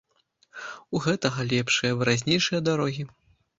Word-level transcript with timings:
У 0.95 1.01
гэтага 1.05 1.45
лепшыя, 1.53 1.93
выразнейшыя 2.01 2.65
дарогі. 2.73 3.09